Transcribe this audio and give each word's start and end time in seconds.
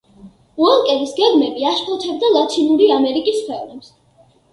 უოლკერის 0.67 1.11
გეგმები 1.19 1.67
აშფოთებდა 1.71 2.31
ლათინური 2.37 2.87
ამერიკის 2.97 3.39
ქვეყნებს. 3.45 3.93